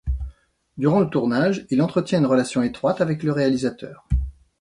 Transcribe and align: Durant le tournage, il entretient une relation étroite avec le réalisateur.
Durant 0.79 0.99
le 1.01 1.09
tournage, 1.11 1.67
il 1.69 1.79
entretient 1.79 2.17
une 2.17 2.25
relation 2.25 2.63
étroite 2.63 3.01
avec 3.01 3.21
le 3.21 3.31
réalisateur. 3.31 4.07